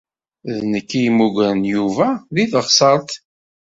D 0.57 0.57
nekk 0.71 0.89
i 0.97 0.99
yemmugren 1.03 1.59
Yuba 1.73 2.09
deg 2.35 2.49
teɣsert. 2.51 3.09